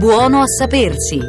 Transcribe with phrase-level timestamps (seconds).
[0.00, 1.20] Buono a sapersi.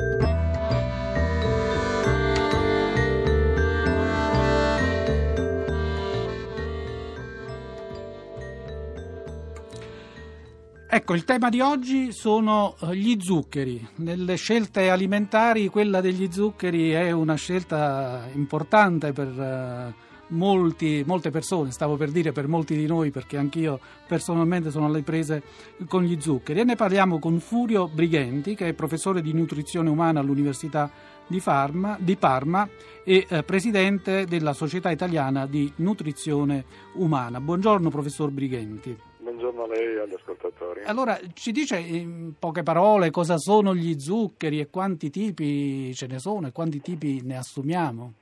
[10.87, 13.85] Ecco, il tema di oggi sono eh, gli zuccheri.
[13.95, 21.71] Nelle scelte alimentari quella degli zuccheri è una scelta importante per eh, molti, molte persone,
[21.71, 25.41] stavo per dire per molti di noi perché anch'io personalmente sono alle prese
[25.87, 30.19] con gli zuccheri e ne parliamo con Furio Brighenti che è professore di nutrizione umana
[30.19, 30.89] all'Università
[31.27, 32.67] di, Parma, di Parma
[33.03, 37.39] e eh, presidente della Società Italiana di Nutrizione Umana.
[37.39, 38.97] Buongiorno professor Brighenti.
[39.19, 40.83] Buongiorno a lei e agli ascoltatori.
[40.83, 46.19] Allora, ci dice in poche parole cosa sono gli zuccheri e quanti tipi ce ne
[46.19, 48.13] sono e quanti tipi ne assumiamo?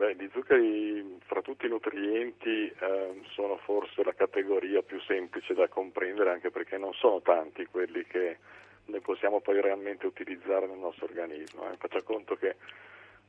[0.00, 5.68] Beh, gli zuccheri fra tutti i nutrienti eh, sono forse la categoria più semplice da
[5.68, 8.38] comprendere anche perché non sono tanti quelli che
[8.86, 11.70] ne possiamo poi realmente utilizzare nel nostro organismo.
[11.70, 11.76] Eh.
[11.76, 12.56] Faccia conto che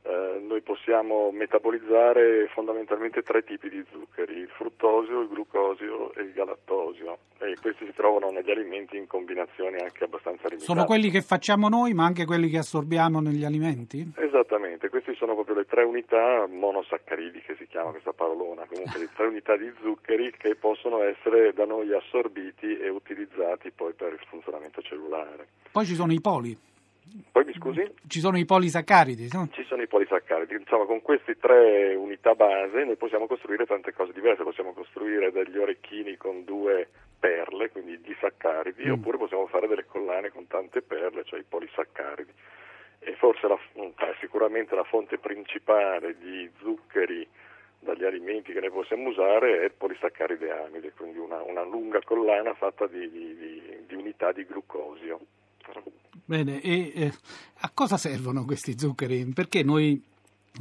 [0.04, 6.32] eh, noi possiamo metabolizzare fondamentalmente tre tipi di zuccheri, il fruttosio, il glucosio e il
[6.32, 10.64] galattosio e questi si trovano negli alimenti in combinazioni anche abbastanza limitate.
[10.64, 14.12] Sono quelli che facciamo noi ma anche quelli che assorbiamo negli alimenti?
[14.16, 19.08] Esattamente, queste sono proprio le tre unità monosaccaridi che si chiama questa parolona, comunque le
[19.14, 24.26] tre unità di zuccheri che possono essere da noi assorbiti e utilizzati poi per il
[24.28, 25.46] funzionamento cellulare.
[25.70, 26.70] Poi ci sono i poli.
[27.30, 27.82] Poi mi scusi?
[28.06, 29.48] Ci sono i polisaccaridi, no?
[29.52, 34.12] Ci sono i polisaccaridi, insomma con queste tre unità base noi possiamo costruire tante cose
[34.12, 36.88] diverse, possiamo costruire degli orecchini con due
[37.18, 38.92] perle, quindi di saccaridi, mm.
[38.92, 42.32] oppure possiamo fare delle collane con tante perle, cioè i polisaccaridi.
[43.00, 47.26] E forse la, eh, sicuramente la fonte principale di zuccheri
[47.78, 52.54] dagli alimenti che noi possiamo usare è il polisaccaride amide, quindi una, una lunga collana
[52.54, 55.20] fatta di, di, di unità di glucosio.
[56.32, 57.12] Bene, e eh,
[57.60, 59.30] a cosa servono questi zuccheri?
[59.34, 60.02] Perché noi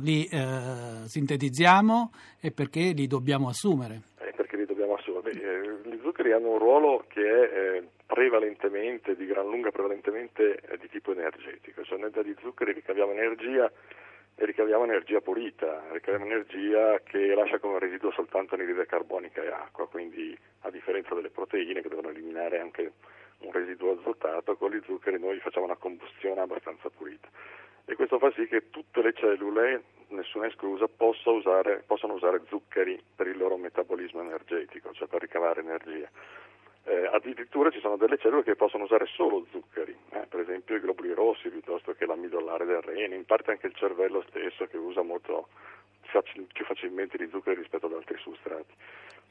[0.04, 2.12] li eh, sintetizziamo
[2.42, 4.02] e perché li dobbiamo assumere?
[4.20, 5.32] Eh, perché li dobbiamo assumere?
[5.32, 10.78] Eh, gli zuccheri hanno un ruolo che è eh, prevalentemente, di gran lunga prevalentemente eh,
[10.78, 13.72] di tipo energetico, cioè noi dagli zuccheri ricaviamo energia
[14.36, 19.88] e ricaviamo energia pulita, ricaviamo energia che lascia come residuo soltanto anidride carbonica e acqua,
[19.88, 22.92] quindi a differenza delle proteine che devono eliminare anche
[23.42, 27.28] un residuo azotato, con gli zuccheri noi facciamo una combustione abbastanza pulita.
[27.86, 33.02] E questo fa sì che tutte le cellule, nessuna esclusa, possa usare, possano usare zuccheri
[33.16, 36.10] per il loro metabolismo energetico, cioè per ricavare energia.
[36.84, 40.80] Eh, addirittura ci sono delle cellule che possono usare solo zuccheri, eh, per esempio i
[40.80, 44.78] globuli rossi piuttosto che la midollare del rene, in parte anche il cervello stesso che
[44.78, 45.50] usa molto
[46.52, 48.74] più facilmente gli zuccheri rispetto ad altri substrati.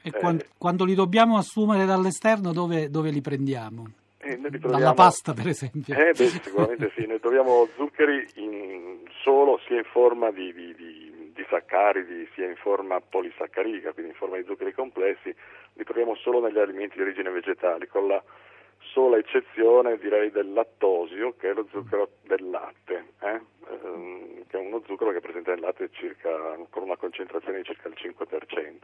[0.03, 3.85] E eh, quando, quando, li dobbiamo assumere dall'esterno dove, dove li prendiamo?
[4.53, 5.95] Eh, Dalla pasta, per esempio.
[5.95, 11.33] Eh, beh, sicuramente sì, noi troviamo zuccheri in, solo sia in forma di, di, di,
[11.35, 15.35] di, saccaridi, sia in forma polisaccarica, quindi in forma di zuccheri complessi,
[15.75, 18.23] li troviamo solo negli alimenti di origine vegetale, con la
[18.93, 23.41] sola eccezione direi del lattosio, che è lo zucchero del latte, eh?
[23.69, 27.89] ehm, che è uno zucchero che presenta nel latte circa, con una concentrazione di circa
[27.89, 28.79] il 5%.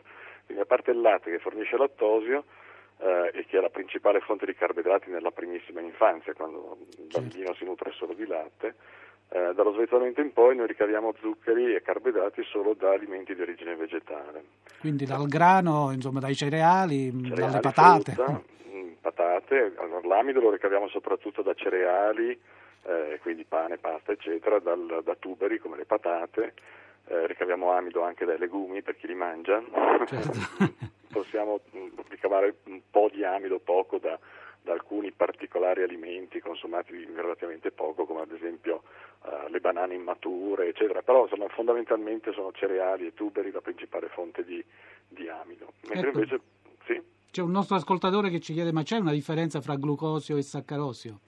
[0.46, 2.44] Quindi a parte il latte che fornisce lattosio,
[2.98, 7.54] eh, e che è la principale fonte di carboidrati nella primissima infanzia, quando il bambino
[7.54, 8.74] si nutre solo di latte.
[9.28, 13.74] Eh, dallo svezzamento in poi noi ricaviamo zuccheri e carboidrati solo da alimenti di origine
[13.74, 14.44] vegetale.
[14.78, 18.12] Quindi dal grano, insomma, dai cereali, cereali dalle patate.
[18.12, 22.38] Frutta, mm, patate, allora, l'amido lo ricaviamo soprattutto da cereali,
[22.84, 26.54] eh, quindi pane, pasta, eccetera, dal, da tuberi come le patate.
[27.08, 29.60] Eh, ricaviamo amido anche dai legumi per chi li mangia.
[30.06, 30.32] Certo.
[31.10, 31.88] Possiamo mm,
[32.26, 34.18] ricavare un po' di amido, poco da,
[34.62, 38.82] da alcuni particolari alimenti consumati relativamente poco, come ad esempio
[39.22, 41.02] uh, le banane immature, eccetera.
[41.02, 44.62] Però sono, fondamentalmente sono cereali e tuberi la principale fonte di,
[45.08, 45.72] di amido.
[45.88, 46.18] Mentre ecco.
[46.18, 46.40] invece
[46.84, 47.02] sì?
[47.30, 51.20] C'è un nostro ascoltatore che ci chiede: ma c'è una differenza fra glucosio e saccarosio?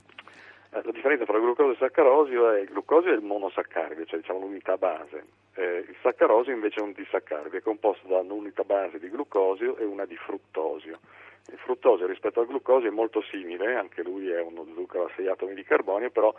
[0.70, 4.40] Eh, la differenza tra glucosio e saccarosio è il glucosio è il monosaccaride, cioè diciamo
[4.40, 5.24] l'unità base.
[5.58, 9.84] Eh, il saccarosio invece è un disaccaride, è composto da un'unità base di glucosio e
[9.84, 11.00] una di fruttosio.
[11.50, 15.26] Il fruttosio rispetto al glucosio è molto simile, anche lui è uno zucchero a 6
[15.26, 16.32] atomi di carbonio, però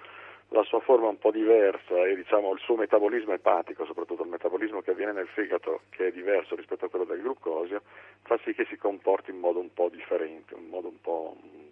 [0.52, 4.30] la sua forma è un po' diversa e diciamo, il suo metabolismo epatico, soprattutto il
[4.30, 7.82] metabolismo che avviene nel fegato, che è diverso rispetto a quello del glucosio,
[8.22, 11.72] fa sì che si comporti in modo un po' differente, in modo un po', un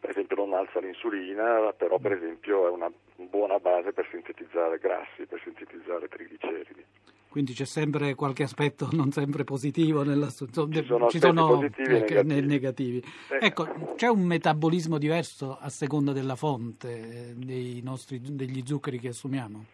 [0.00, 5.26] per esempio non alza l'insulina, però per esempio è una buona base per sintetizzare grassi,
[5.26, 6.84] per sintetizzare trigliceridi.
[7.28, 11.96] quindi c'è sempre qualche aspetto non sempre positivo nella ci sono, ci sono positivi e
[11.96, 13.02] eh, negativi, negativi.
[13.28, 13.46] Eh.
[13.46, 19.64] ecco c'è un metabolismo diverso a seconda della fonte dei nostri, degli zuccheri che assumiamo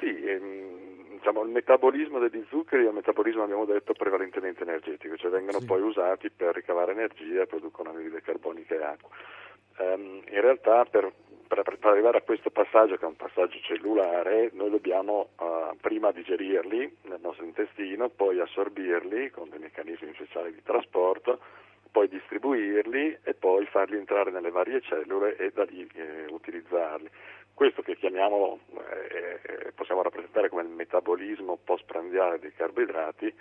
[0.00, 5.30] sì ehm, diciamo, il metabolismo degli zuccheri è un metabolismo abbiamo detto prevalentemente energetico cioè
[5.30, 5.66] vengono sì.
[5.66, 9.10] poi usati per ricavare energia e producono anidride carbonica e acqua
[9.78, 11.12] um, in realtà per
[11.46, 16.10] per, per, arrivare a questo passaggio, che è un passaggio cellulare, noi dobbiamo uh, prima
[16.10, 21.38] digerirli nel nostro intestino, poi assorbirli con dei meccanismi speciali di trasporto,
[21.90, 27.08] poi distribuirli e poi farli entrare nelle varie cellule e da lì eh, utilizzarli.
[27.54, 28.58] Questo che chiamiamo,
[28.90, 33.32] eh, eh possiamo rappresentare come il metabolismo postprandiale dei carboidrati,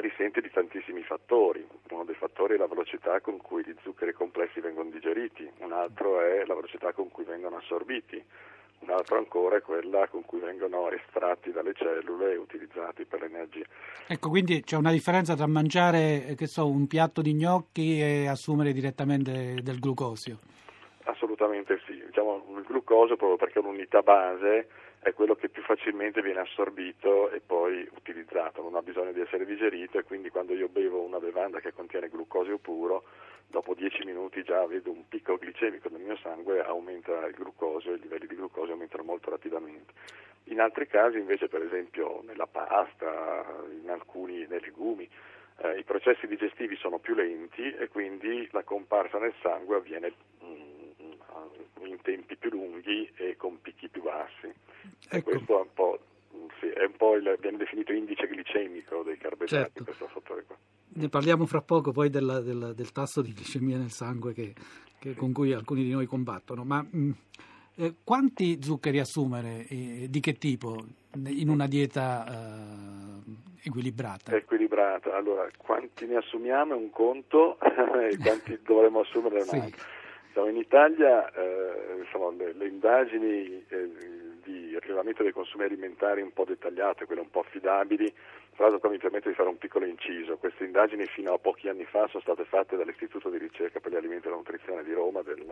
[0.00, 1.66] risente di tantissimi fattori.
[1.90, 6.20] Uno dei fattori è la velocità con cui gli zuccheri complessi vengono digeriti, un altro
[6.20, 8.22] è la velocità con cui vengono assorbiti,
[8.80, 13.64] un altro ancora è quella con cui vengono estratti dalle cellule e utilizzati per l'energia.
[14.06, 19.56] Ecco, quindi c'è una differenza tra mangiare so, un piatto di gnocchi e assumere direttamente
[19.62, 20.38] del glucosio?
[21.04, 24.68] Assolutamente sì, diciamo, il glucosio proprio perché è un'unità base
[25.06, 29.44] è quello che più facilmente viene assorbito e poi utilizzato, non ha bisogno di essere
[29.46, 33.04] digerito e quindi quando io bevo una bevanda che contiene glucosio puro,
[33.46, 37.98] dopo 10 minuti già vedo un picco glicemico nel mio sangue, aumenta il glucosio e
[37.98, 39.92] i livelli di glucosio aumentano molto rapidamente.
[40.46, 45.08] In altri casi invece, per esempio nella pasta, in alcuni nei legumi,
[45.58, 50.12] eh, i processi digestivi sono più lenti e quindi la comparsa nel sangue avviene
[51.84, 54.52] in tempi più lunghi e con picchi più bassi.
[55.08, 55.30] Ecco.
[55.30, 55.98] questo è un po',
[56.60, 59.84] sì, è un po il, viene definito indice glicemico dei carboidrati, certo.
[59.84, 60.56] questo fattore qua.
[60.88, 64.54] Ne parliamo fra poco poi della, della, del tasso di glicemia nel sangue che,
[64.98, 67.10] che, con cui alcuni di noi combattono, ma mh, mm,
[67.76, 70.82] eh, quanti zuccheri assumere e di che tipo
[71.26, 74.34] in una dieta eh, equilibrata?
[74.34, 79.78] Equilibrata, allora quanti ne assumiamo è un conto e quanti dovremmo assumere è un altro.
[79.78, 79.94] Sì.
[80.28, 83.64] Insomma, in Italia eh, insomma, le, le, indagini
[84.78, 88.12] di rilevamento dei consumi alimentari un po' dettagliate, quelle un po' affidabili,
[88.54, 91.68] tra l'altro qua mi permetto di fare un piccolo inciso, queste indagini fino a pochi
[91.68, 94.92] anni fa sono state fatte dall'Istituto di ricerca per gli alimenti e la nutrizione di
[94.92, 95.44] Roma, del,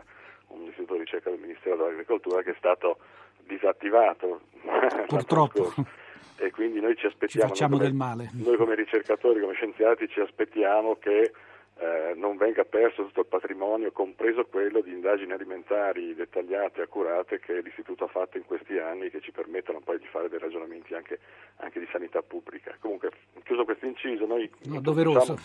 [0.47, 2.97] un istituto di ricerca del Ministero dell'Agricoltura che è stato
[3.45, 4.41] disattivato.
[5.07, 5.73] Purtroppo.
[6.37, 8.29] e quindi noi ci aspettiamo, ci facciamo noi come, del male.
[8.33, 11.31] Noi come ricercatori, come scienziati ci aspettiamo che
[11.77, 17.39] eh, non venga perso tutto il patrimonio, compreso quello di indagini alimentari dettagliate e accurate
[17.39, 20.39] che l'Istituto ha fatto in questi anni e che ci permettono poi di fare dei
[20.39, 21.19] ragionamenti anche,
[21.57, 22.75] anche di sanità pubblica.
[22.79, 23.11] Comunque,
[23.43, 25.37] chiuso questo inciso, noi, no, introduciamo,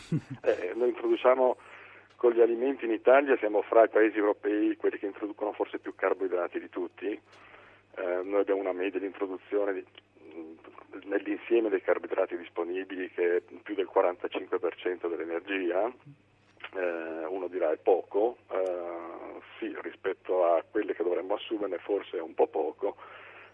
[0.43, 1.57] eh, noi introduciamo
[2.15, 5.95] con gli alimenti in Italia, siamo fra i paesi europei quelli che introducono forse più
[5.97, 7.07] carboidrati di tutti.
[7.07, 9.85] Eh, noi abbiamo una media di introduzione di,
[11.05, 15.93] nell'insieme dei carboidrati disponibili che è più del 45% dell'energia,
[16.75, 22.21] eh, uno dirà è poco, eh, sì rispetto a quelle che dovremmo assumerne forse è
[22.21, 22.97] un po' poco,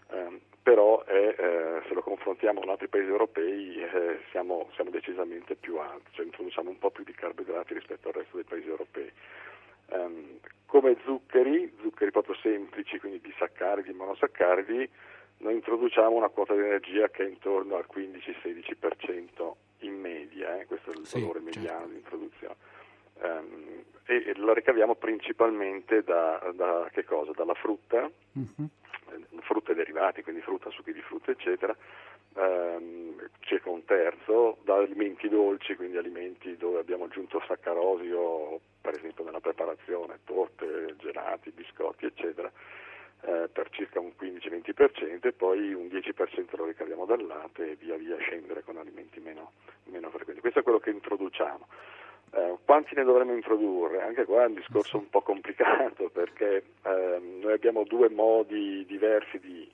[0.09, 5.55] eh, però è, eh, se lo confrontiamo con altri paesi europei eh, siamo, siamo, decisamente
[5.55, 9.11] più alti, cioè introduciamo un po' più di carboidrati rispetto al resto dei paesi europei.
[9.89, 14.89] Um, come zuccheri, zuccheri proprio semplici, quindi disaccaridi, monosaccaridi,
[15.39, 20.65] noi introduciamo una quota di energia che è intorno al 15-16% in media, eh?
[20.65, 21.59] questo è il sì, valore certo.
[21.59, 21.91] mediano certo.
[21.91, 22.55] di introduzione.
[23.19, 26.89] Um, e, e, lo ricaviamo principalmente da, da
[27.35, 28.69] dalla frutta, uh-huh.
[29.41, 31.75] frutta e derivati, quindi frutta, succhi di frutta, eccetera,
[32.35, 39.23] um, circa un terzo, da alimenti dolci, quindi alimenti dove abbiamo aggiunto saccarosio, per esempio
[39.23, 42.51] nella preparazione, torte, gelati, biscotti, eccetera
[43.27, 47.97] eh, per circa un 15-20% e poi un 10% lo ricaviamo dal latte e via
[47.97, 49.51] via scendere con alimenti meno,
[49.85, 50.39] meno frequenti.
[50.39, 51.67] Questo è quello che introduciamo.
[52.31, 54.01] Eh, quanti ne dovremmo introdurre?
[54.01, 59.39] Anche qua è un discorso un po' complicato perché eh, noi abbiamo due modi diversi
[59.39, 59.69] di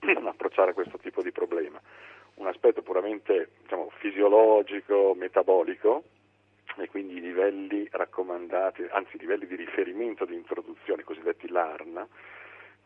[0.26, 1.80] approcciare questo tipo di problema.
[2.34, 6.02] Un aspetto puramente diciamo, fisiologico, metabolico,
[6.76, 12.06] e quindi i livelli raccomandati, anzi i livelli di riferimento di introduzione, cosiddetti LARN,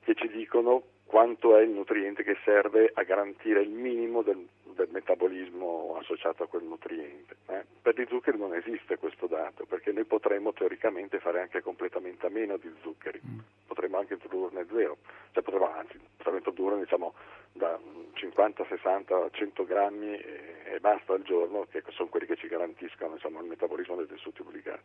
[0.07, 4.89] che ci dicono quanto è il nutriente che serve a garantire il minimo del, del
[4.93, 7.35] metabolismo associato a quel nutriente.
[7.49, 7.65] Eh?
[7.83, 12.31] Per gli zuccheri non esiste questo dato, perché noi potremmo teoricamente fare anche completamente a
[12.31, 13.39] meno di zuccheri, mm.
[13.67, 14.99] potremmo anche introdurne zero,
[15.33, 17.15] cioè potremmo anzi potremmo introdurre diciamo,
[17.53, 17.77] da
[18.13, 23.15] 50, 60, 100 grammi e, e, basta al giorno, che sono quelli che ci garantiscono
[23.15, 24.85] diciamo, il metabolismo dei tessuti obbligati.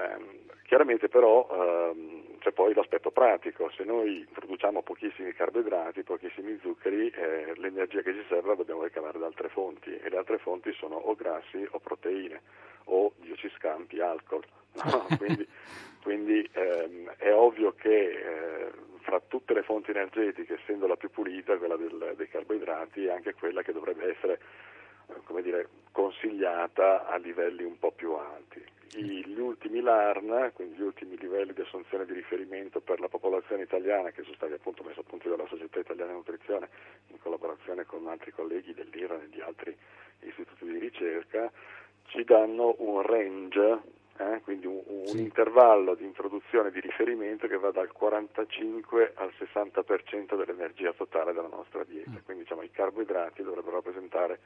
[0.00, 7.10] Eh, chiaramente però ehm, c'è poi l'aspetto pratico, se noi introduciamo pochissimi carboidrati, pochissimi zuccheri,
[7.10, 10.72] eh, l'energia che ci serve la dobbiamo ricavare da altre fonti e le altre fonti
[10.72, 12.40] sono o grassi o proteine
[12.84, 13.12] o
[13.56, 14.44] scampi, alcol.
[14.72, 15.06] No?
[15.18, 15.46] quindi,
[16.02, 21.56] quindi ehm, è ovvio che eh, fra tutte le fonti energetiche, essendo la più pulita,
[21.56, 24.38] quella del, dei carboidrati, è anche quella che dovrebbe essere
[25.24, 28.62] come dire, consigliata a livelli un po' più alti.
[28.92, 34.10] Gli ultimi LARN, quindi gli ultimi livelli di assunzione di riferimento per la popolazione italiana,
[34.10, 36.68] che sono stati appunto messi a punto dalla Società Italiana di Nutrizione
[37.08, 39.76] in collaborazione con altri colleghi dell'IRAN e di altri
[40.22, 41.50] istituti di ricerca,
[42.06, 43.82] ci danno un range,
[44.16, 45.20] eh, quindi un, un sì.
[45.20, 51.84] intervallo di introduzione di riferimento che va dal 45 al 60% dell'energia totale della nostra
[51.84, 52.10] dieta.
[52.10, 52.24] Mm.
[52.24, 54.38] Quindi diciamo, i carboidrati dovrebbero rappresentare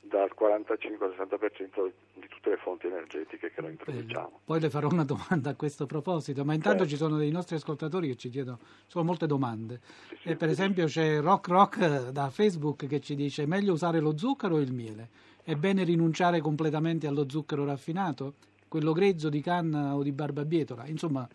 [0.00, 4.40] dal 45 al 60% di tutte le fonti energetiche che noi introduciamo.
[4.44, 6.90] Poi le farò una domanda a questo proposito, ma intanto sì.
[6.90, 9.80] ci sono dei nostri ascoltatori che ci chiedono, sono molte domande.
[10.08, 14.16] Sì, sì, per esempio c'è Rock Rock da Facebook che ci dice meglio usare lo
[14.16, 15.26] zucchero o il miele?
[15.48, 18.34] È bene rinunciare completamente allo zucchero raffinato?
[18.68, 20.86] Quello grezzo di canna o di barbabietola?
[20.88, 21.26] Insomma,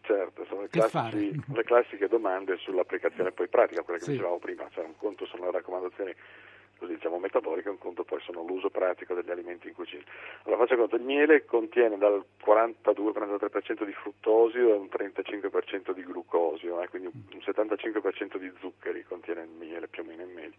[0.00, 4.10] certo, sono le, classici, le, classiche domande sull'applicazione poi pratica, quella che sì.
[4.10, 6.12] dicevamo prima, cioè un conto sono le raccomandazioni
[6.78, 10.02] così diciamo metaboliche, un conto poi sono l'uso pratico degli alimenti in cucina.
[10.42, 16.82] Allora faccio conto, il miele contiene dal 42-43% di fruttosio e un 35% di glucosio,
[16.82, 20.58] eh, quindi un 75% di zuccheri contiene il miele più o meno in media.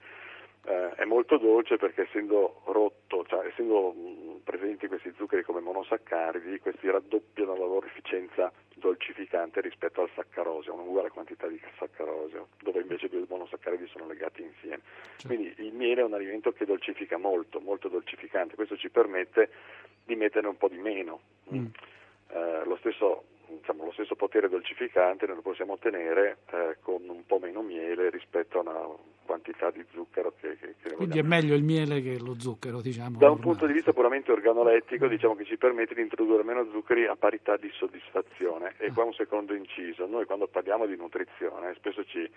[0.63, 3.95] Eh, è molto dolce perché essendo rotto, cioè essendo
[4.43, 11.09] presenti questi zuccheri come monosaccaridi, questi raddoppiano la loro efficienza dolcificante rispetto al saccarosio, un'uguale
[11.09, 14.81] quantità di saccarosio, dove invece i due monosaccaridi sono legati insieme.
[15.17, 15.27] Certo.
[15.27, 19.49] Quindi il miele è un alimento che dolcifica molto, molto dolcificante, questo ci permette
[20.05, 21.21] di metterne un po' di meno.
[21.53, 21.65] Mm.
[22.33, 23.23] Eh, lo, stesso,
[23.59, 28.09] diciamo, lo, stesso, potere dolcificante noi lo possiamo ottenere eh, con un po' meno miele
[28.09, 32.19] rispetto a una quantità di zucchero che, che, che Quindi è meglio il miele che
[32.19, 33.17] lo zucchero, diciamo.
[33.17, 33.45] Da un ormai.
[33.45, 37.55] punto di vista puramente organolettico, diciamo che ci permette di introdurre meno zuccheri a parità
[37.55, 38.73] di soddisfazione.
[38.77, 42.29] E qua un secondo inciso, noi quando parliamo di nutrizione spesso ci,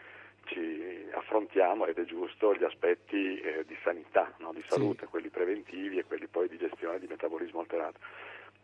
[0.44, 4.52] ci affrontiamo, ed è giusto, gli aspetti eh, di sanità, no?
[4.52, 5.11] di salute, sì.
[5.11, 7.99] quelli preventivi e quelli poi di gestione di metabolismo alterato.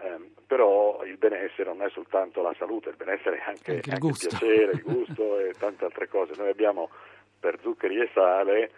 [0.02, 3.94] Eh, però il benessere non è soltanto la salute, il benessere è anche, anche, il,
[3.94, 6.32] anche il piacere, il gusto e tante altre cose.
[6.36, 6.90] Noi abbiamo
[7.38, 8.70] per zuccheri e sale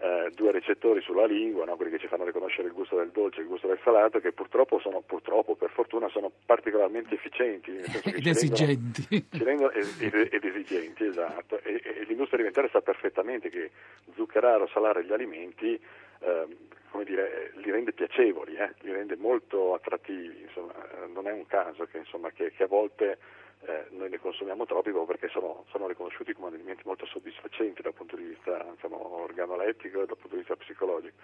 [0.00, 1.74] eh, due recettori sulla lingua, no?
[1.74, 4.32] quelli che ci fanno riconoscere il gusto del dolce e il gusto del salato, che
[4.32, 7.72] purtroppo sono, purtroppo, per fortuna, sono particolarmente efficienti.
[8.04, 9.02] Ed esigenti.
[9.08, 11.60] Ci rendono, ed, esigenti, esatto.
[11.62, 13.70] E, e, l'industria alimentare sa perfettamente che
[14.14, 15.74] zuccherare o salare gli alimenti
[16.20, 16.46] eh,
[17.04, 18.74] dire, li rende piacevoli, eh?
[18.80, 20.42] li rende molto attrattivi.
[20.42, 20.72] Insomma,
[21.12, 23.18] non è un caso che, insomma, che, che a volte
[23.66, 27.94] eh, noi ne consumiamo troppi proprio perché sono, sono, riconosciuti come alimenti molto soddisfacenti dal
[27.94, 31.16] punto di vista diciamo, organolettico e dal punto di vista psicologico.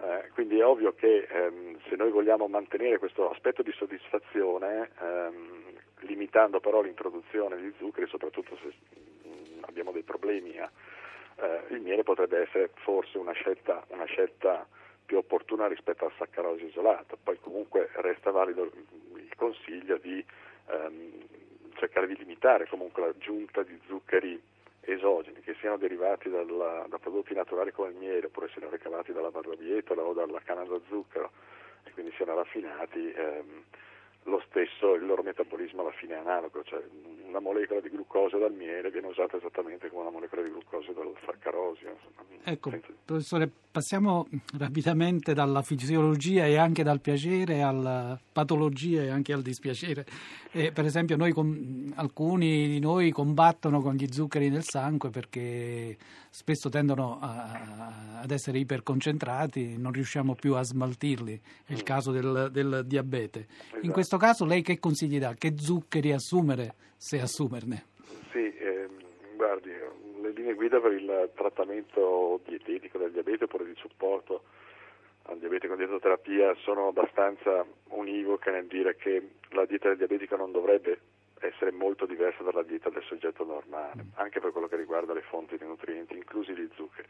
[0.00, 5.62] Eh, quindi è ovvio che ehm, se noi vogliamo mantenere questo aspetto di soddisfazione, ehm,
[6.00, 10.70] limitando però l'introduzione di zuccheri, soprattutto se mh, mm, abbiamo dei problemi, eh,
[11.68, 14.66] il miele potrebbe essere forse una scelta, una scelta
[15.12, 17.18] più opportuna rispetto al saccarosio isolato.
[17.22, 20.24] Poi comunque resta valido il consiglio di
[20.68, 21.26] ehm,
[21.74, 24.40] cercare di limitare comunque l'aggiunta di zuccheri
[24.80, 29.30] esogeni che siano derivati dalla, da prodotti naturali come il miele oppure siano ricavati dalla
[29.30, 31.30] barbabietola o dalla canna da zucchero
[31.84, 33.64] e quindi siano raffinati ehm,
[34.24, 36.80] lo stesso, il loro metabolismo alla fine è analogo, cioè
[37.26, 41.12] una molecola di glucosio dal miele viene usata esattamente come una molecola di glucosio dal
[41.24, 41.96] saccarosio.
[42.44, 42.88] Ecco, senza...
[43.04, 50.04] professore, passiamo rapidamente dalla fisiologia e anche dal piacere alla patologia e anche al dispiacere.
[50.52, 51.32] E, per esempio, noi,
[51.96, 55.96] alcuni di noi combattono con gli zuccheri nel sangue perché
[56.32, 61.40] spesso tendono a, ad essere iperconcentrati, non riusciamo più a smaltirli.
[61.66, 61.84] È il mm.
[61.84, 63.46] caso del, del diabete.
[63.48, 63.84] Esatto.
[63.84, 65.34] In questo caso lei che consigli dà?
[65.34, 67.84] Che zuccheri assumere, se assumerne?
[68.32, 69.70] Sì, ehm, guardi,
[70.22, 74.44] le linee guida per il trattamento dietetico del diabete oppure di supporto
[75.24, 80.50] al diabete con dietoterapia sono abbastanza univoche nel dire che la dieta del diabetico non
[80.50, 80.98] dovrebbe
[81.42, 85.56] essere molto diversa dalla dieta del soggetto normale, anche per quello che riguarda le fonti
[85.56, 87.08] di nutrienti, inclusi gli zuccheri.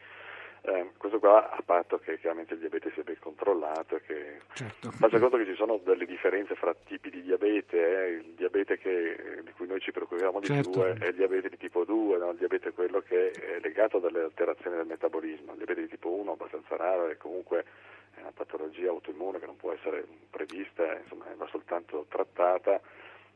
[0.65, 4.91] Eh, questo qua a patto che chiaramente il diabete sia ben controllato che certo.
[4.91, 8.09] faccia conto che ci sono delle differenze fra tipi di diabete, eh.
[8.11, 10.69] il diabete che, di cui noi ci preoccupiamo di certo.
[10.69, 12.29] più è, il diabete di tipo 2, no?
[12.29, 16.11] il diabete è quello che è legato dalle alterazioni del metabolismo, il diabete di tipo
[16.11, 17.65] 1 è abbastanza raro e comunque
[18.15, 22.79] è una patologia autoimmune che non può essere prevista, insomma va soltanto trattata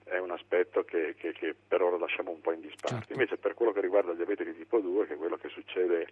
[0.09, 2.95] è un aspetto che, che, che, per ora lasciamo un po' in disparte.
[2.95, 3.13] Certo.
[3.13, 6.07] Invece per quello che riguarda il diabete di tipo 2, che è quello che succede,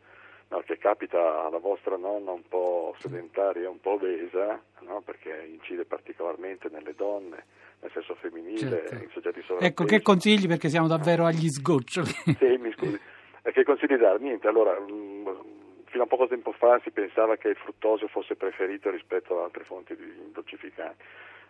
[0.49, 5.85] no, che capita alla vostra nonna un po' sedentaria, un po' obesa, no, perché incide
[5.85, 7.45] particolarmente nelle donne,
[7.81, 8.95] nel senso femminile, certo.
[8.95, 9.65] in soggetti sovrappeso.
[9.65, 12.11] Ecco, che consigli perché siamo davvero agli sgoccioli.
[12.37, 12.99] sì, mi scusi.
[13.41, 14.19] E che consigli dare?
[14.19, 15.27] Niente, allora, mm,
[15.85, 19.63] fino a poco tempo fa si pensava che il fruttosio fosse preferito rispetto ad altre
[19.63, 21.03] fonti di dolcificanti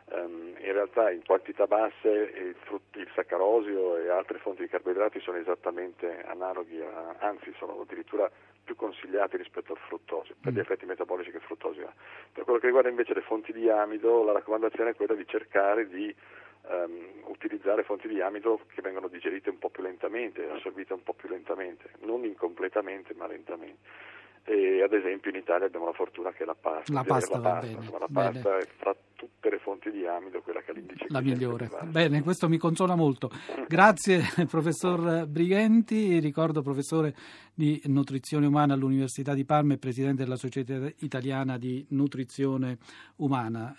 [0.08, 5.20] Um, in realtà in quantità basse il, frut- il, saccarosio e altre fonti di carboidrati
[5.20, 8.30] sono esattamente analoghi, a, anzi sono addirittura
[8.64, 10.60] più consigliati rispetto al fruttosio, per gli mm.
[10.60, 11.94] effetti metabolici che il fruttosio ha.
[12.32, 15.88] Per quello che riguarda invece le fonti di amido, la raccomandazione è quella di cercare
[15.88, 16.16] di
[16.70, 21.14] um, utilizzare fonti di amido che vengono digerite un po' più lentamente, assorbite un po'
[21.14, 24.14] più lentamente, non incompletamente ma lentamente
[24.48, 27.72] e ad esempio in Italia abbiamo la fortuna che la pasta, la pasta, la pasta,
[27.72, 31.68] insomma, la pasta è fra tutte le fonti di amido quella che l'indice la migliore.
[31.86, 33.32] Bene, questo mi consola molto.
[33.68, 37.16] Grazie professor Brighenti, ricordo professore
[37.56, 42.78] di nutrizione umana all'Università di Parma e presidente della Società Italiana di Nutrizione
[43.16, 43.74] Umana.